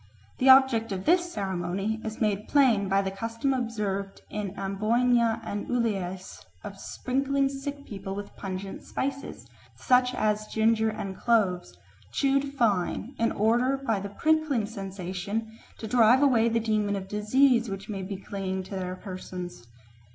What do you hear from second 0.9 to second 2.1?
of this ceremony